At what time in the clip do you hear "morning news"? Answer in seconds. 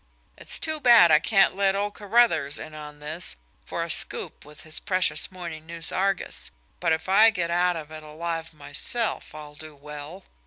5.31-5.91